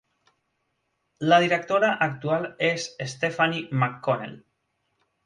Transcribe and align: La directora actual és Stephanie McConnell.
La 1.27 1.37
directora 1.43 1.91
actual 2.05 2.47
és 2.71 2.87
Stephanie 3.13 3.63
McConnell. 3.83 4.35